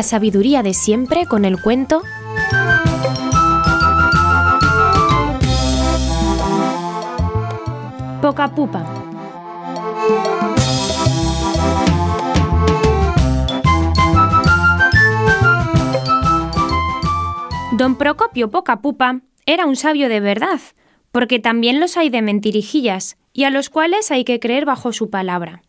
[0.00, 2.00] La sabiduría de siempre con el cuento
[8.22, 8.82] Poca Pupa.
[17.76, 20.60] Don Procopio Poca Pupa era un sabio de verdad,
[21.12, 25.10] porque también los hay de mentirijillas, y a los cuales hay que creer bajo su
[25.10, 25.60] palabra.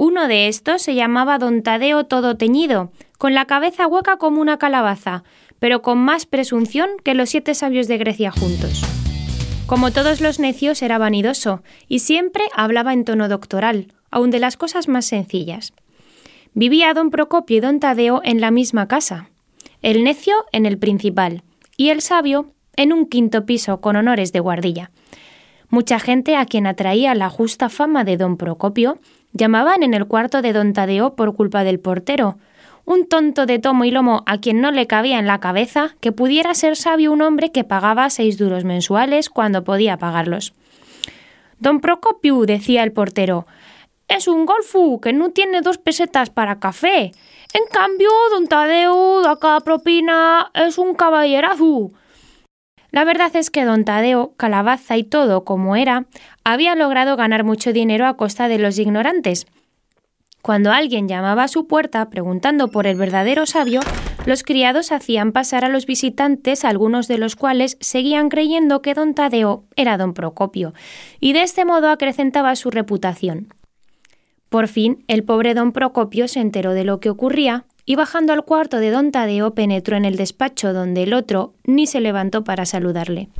[0.00, 4.56] Uno de estos se llamaba don Tadeo todo teñido, con la cabeza hueca como una
[4.56, 5.24] calabaza,
[5.58, 8.80] pero con más presunción que los siete sabios de Grecia juntos.
[9.66, 14.56] Como todos los necios era vanidoso, y siempre hablaba en tono doctoral, aun de las
[14.56, 15.72] cosas más sencillas.
[16.54, 19.30] Vivía don Procopio y don Tadeo en la misma casa,
[19.82, 21.42] el necio en el principal,
[21.76, 24.92] y el sabio en un quinto piso con honores de guardilla.
[25.70, 28.98] Mucha gente a quien atraía la justa fama de don Procopio
[29.32, 32.38] llamaban en el cuarto de don Tadeo por culpa del portero,
[32.86, 36.10] un tonto de tomo y lomo a quien no le cabía en la cabeza que
[36.10, 40.54] pudiera ser sabio un hombre que pagaba seis duros mensuales cuando podía pagarlos.
[41.58, 43.46] Don Procopio, decía el portero,
[44.08, 47.12] es un golfu que no tiene dos pesetas para café.
[47.52, 51.90] En cambio, don Tadeo da cada propina es un caballerazo.
[52.90, 56.06] La verdad es que don Tadeo, calabaza y todo como era,
[56.44, 59.46] había logrado ganar mucho dinero a costa de los ignorantes.
[60.40, 63.80] Cuando alguien llamaba a su puerta preguntando por el verdadero sabio,
[64.24, 69.14] los criados hacían pasar a los visitantes, algunos de los cuales seguían creyendo que don
[69.14, 70.72] Tadeo era don Procopio,
[71.20, 73.48] y de este modo acrecentaba su reputación.
[74.48, 78.44] Por fin, el pobre don Procopio se enteró de lo que ocurría y bajando al
[78.44, 82.66] cuarto de don Tadeo penetró en el despacho donde el otro ni se levantó para
[82.66, 83.30] saludarle.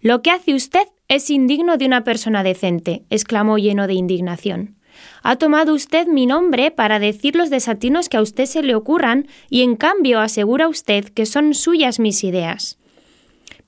[0.00, 4.74] Lo que hace usted es indigno de una persona decente, exclamó lleno de indignación.
[5.22, 9.28] Ha tomado usted mi nombre para decir los desatinos que a usted se le ocurran
[9.48, 12.78] y en cambio asegura usted que son suyas mis ideas.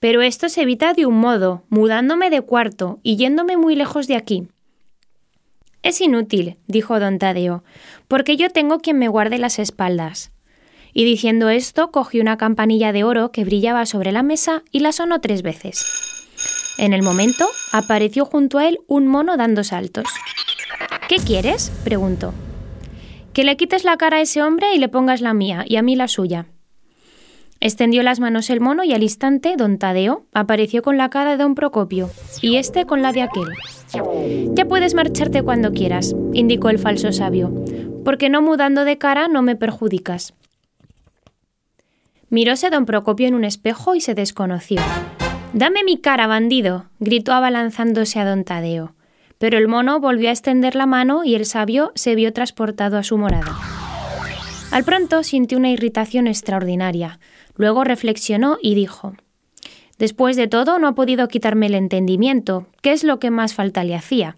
[0.00, 4.16] Pero esto se evita de un modo, mudándome de cuarto y yéndome muy lejos de
[4.16, 4.48] aquí.
[5.86, 7.62] Es inútil, dijo don Tadeo,
[8.08, 10.32] porque yo tengo quien me guarde las espaldas.
[10.92, 14.90] Y diciendo esto, cogió una campanilla de oro que brillaba sobre la mesa y la
[14.90, 15.86] sonó tres veces.
[16.78, 20.08] En el momento, apareció junto a él un mono dando saltos.
[21.08, 21.70] ¿Qué quieres?
[21.84, 22.34] preguntó.
[23.32, 25.82] Que le quites la cara a ese hombre y le pongas la mía, y a
[25.82, 26.48] mí la suya.
[27.66, 31.38] Extendió las manos el mono y al instante don Tadeo apareció con la cara de
[31.38, 32.08] don Procopio
[32.40, 33.48] y este con la de aquel.
[34.54, 37.52] Ya puedes marcharte cuando quieras, indicó el falso sabio,
[38.04, 40.32] porque no mudando de cara no me perjudicas.
[42.30, 44.80] Miróse don Procopio en un espejo y se desconoció.
[45.52, 48.94] Dame mi cara, bandido, gritó abalanzándose a don Tadeo.
[49.38, 53.02] Pero el mono volvió a extender la mano y el sabio se vio transportado a
[53.02, 53.58] su morada.
[54.70, 57.18] Al pronto sintió una irritación extraordinaria.
[57.56, 59.14] Luego reflexionó y dijo
[59.98, 63.82] Después de todo, no ha podido quitarme el entendimiento, que es lo que más falta
[63.82, 64.36] le hacía.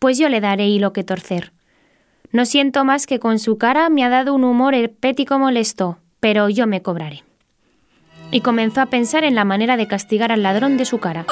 [0.00, 1.52] Pues yo le daré hilo que torcer.
[2.32, 6.48] No siento más que con su cara me ha dado un humor herpético molesto, pero
[6.48, 7.22] yo me cobraré.
[8.30, 11.24] Y comenzó a pensar en la manera de castigar al ladrón de su cara.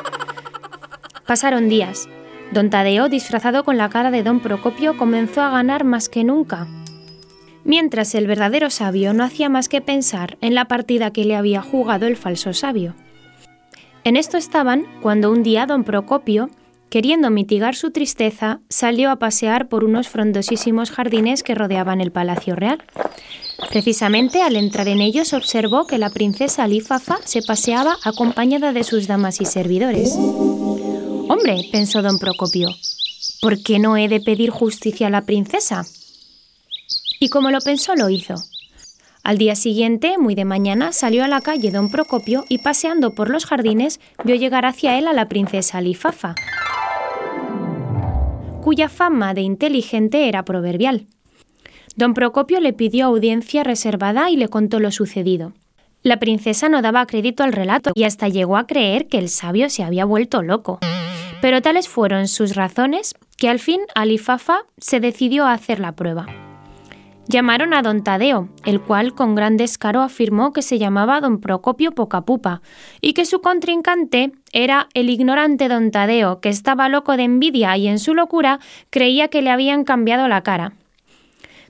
[1.27, 2.09] Pasaron días.
[2.53, 6.69] Don Tadeo, disfrazado con la cara de don Procopio, comenzó a ganar más que nunca
[7.67, 11.61] mientras el verdadero sabio no hacía más que pensar en la partida que le había
[11.61, 12.95] jugado el falso sabio.
[14.05, 16.49] En esto estaban cuando un día don Procopio,
[16.89, 22.55] queriendo mitigar su tristeza, salió a pasear por unos frondosísimos jardines que rodeaban el palacio
[22.55, 22.83] real.
[23.71, 29.09] Precisamente al entrar en ellos observó que la princesa Alifafa se paseaba acompañada de sus
[29.09, 30.15] damas y servidores.
[31.29, 32.69] Hombre, pensó don Procopio,
[33.41, 35.85] ¿por qué no he de pedir justicia a la princesa?
[37.21, 38.35] Y como lo pensó, lo hizo.
[39.27, 43.29] Al día siguiente, muy de mañana, salió a la calle don Procopio y paseando por
[43.29, 46.37] los jardines vio llegar hacia él a la princesa Lifafa,
[48.63, 51.07] cuya fama de inteligente era proverbial.
[51.97, 55.55] Don Procopio le pidió audiencia reservada y le contó lo sucedido.
[56.05, 59.71] La princesa no daba crédito al relato y hasta llegó a creer que el sabio
[59.71, 60.79] se había vuelto loco.
[61.43, 66.46] Pero tales fueron sus razones que al fin Alifafa se decidió a hacer la prueba.
[67.29, 71.91] Llamaron a don Tadeo, el cual con gran descaro afirmó que se llamaba don Procopio
[71.91, 72.63] Pocapupa
[73.01, 77.89] y que su contrincante era el ignorante don Tadeo, que estaba loco de envidia y
[77.89, 80.75] en su locura creía que le habían cambiado la cara.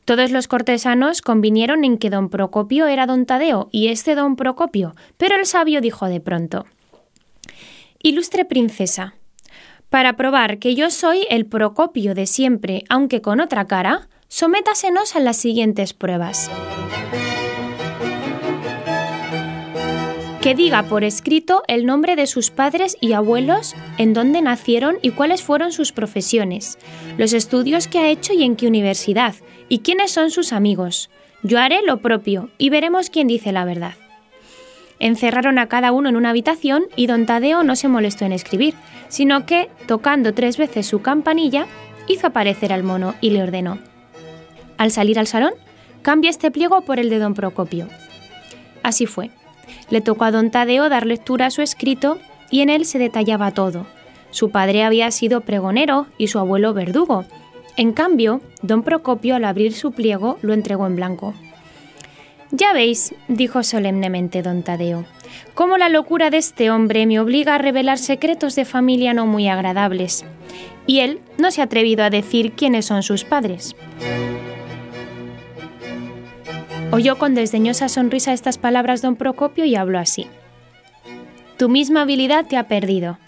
[0.05, 4.95] Todos los cortesanos convinieron en que don Procopio era don Tadeo y este don Procopio,
[5.17, 6.67] pero el sabio dijo de pronto
[8.03, 9.15] Ilustre princesa,
[9.89, 15.21] para probar que yo soy el Procopio de siempre, aunque con otra cara, sométasenos a
[15.21, 16.51] las siguientes pruebas.
[20.47, 25.11] que diga por escrito el nombre de sus padres y abuelos, en dónde nacieron y
[25.11, 26.79] cuáles fueron sus profesiones,
[27.19, 29.35] los estudios que ha hecho y en qué universidad,
[29.69, 31.11] y quiénes son sus amigos.
[31.43, 33.95] Yo haré lo propio y veremos quién dice la verdad.
[35.01, 38.75] Encerraron a cada uno en una habitación y don Tadeo no se molestó en escribir,
[39.09, 41.67] sino que, tocando tres veces su campanilla,
[42.07, 43.81] hizo aparecer al mono y le ordenó.
[44.79, 45.53] Al salir al salón,
[46.03, 47.89] cambia este pliego por el de don Procopio.
[48.83, 49.31] Así fue.
[49.91, 52.19] Le tocó a don Tadeo dar lectura a su escrito
[52.51, 53.87] y en él se detallaba todo.
[54.31, 57.25] Su padre había sido pregonero y su abuelo verdugo.
[57.77, 61.35] En cambio, don Procopio al abrir su pliego lo entregó en blanco.
[62.53, 65.05] Ya veis, dijo solemnemente don Tadeo,
[65.55, 69.49] cómo la locura de este hombre me obliga a revelar secretos de familia no muy
[69.49, 70.25] agradables.
[70.87, 73.75] Y él no se ha atrevido a decir quiénes son sus padres.
[76.97, 80.29] Oyó con desdeñosa sonrisa estas palabras don Procopio y habló así.
[81.59, 83.19] Tu misma habilidad te ha perdido,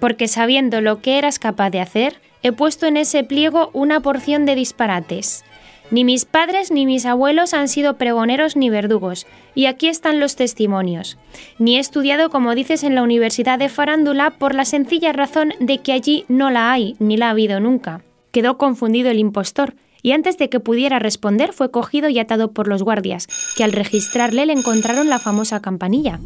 [0.00, 4.46] porque sabiendo lo que eras capaz de hacer, he puesto en ese pliego una porción
[4.46, 5.44] de disparates.
[5.90, 10.34] Ni mis padres ni mis abuelos han sido pregoneros ni verdugos, y aquí están los
[10.34, 11.18] testimonios.
[11.58, 15.76] Ni he estudiado, como dices, en la Universidad de Farándula por la sencilla razón de
[15.76, 18.00] que allí no la hay, ni la ha habido nunca.
[18.32, 22.68] Quedó confundido el impostor, y antes de que pudiera responder fue cogido y atado por
[22.68, 23.26] los guardias,
[23.56, 26.20] que al registrarle le encontraron la famosa campanilla.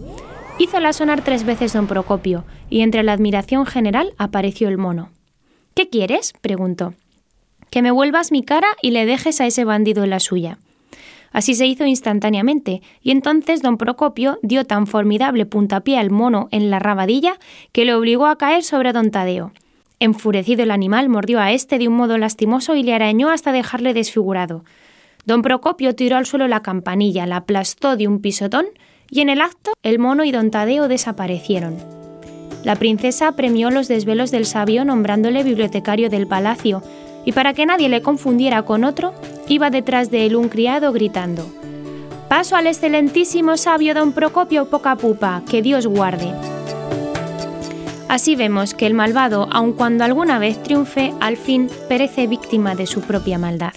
[0.59, 5.11] Hízola sonar tres veces don Procopio, y entre la admiración general apareció el mono.
[5.75, 6.33] ¿Qué quieres?
[6.41, 6.95] preguntó.
[7.71, 10.59] Que me vuelvas mi cara y le dejes a ese bandido la suya.
[11.33, 16.71] Así se hizo instantáneamente, y entonces don Procopio dio tan formidable puntapié al mono en
[16.71, 17.41] la rabadilla
[17.73, 19.53] que le obligó a caer sobre don Tadeo.
[20.01, 23.95] Enfurecido el animal mordió a este de un modo lastimoso y le arañó hasta dejarle
[23.95, 24.65] desfigurado.
[25.25, 28.67] Don Procopio tiró al suelo la campanilla, la aplastó de un pisotón
[29.11, 31.77] y en el acto el mono y don Tadeo desaparecieron.
[32.65, 36.83] La princesa premió los desvelos del sabio nombrándole bibliotecario del palacio
[37.25, 39.15] y para que nadie le confundiera con otro,
[39.49, 41.47] iba detrás de él un criado gritando
[42.29, 46.54] Paso al excelentísimo sabio don Procopio Pocapupa, que Dios guarde.
[48.09, 52.87] Así vemos que el malvado, aun cuando alguna vez triunfe, al fin perece víctima de
[52.87, 53.73] su propia maldad.